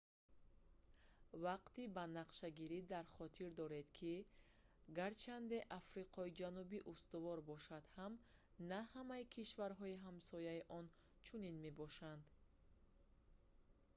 вақти 1.45 1.81
банақшагирӣ 1.97 2.79
дар 2.93 3.05
хотир 3.17 3.49
доред 3.61 3.87
ки 3.97 4.13
гарчанде 4.97 5.59
африқои 5.79 6.35
ҷанубӣ 6.39 6.79
устувор 6.93 7.37
бошад 7.51 7.83
ҳам 7.95 8.13
на 8.69 8.79
ҳамаи 8.93 9.29
кишварҳои 9.35 10.01
ҳамсояи 10.05 10.65
он 10.77 10.85
чунин 11.27 11.55
мебошанд 11.65 12.23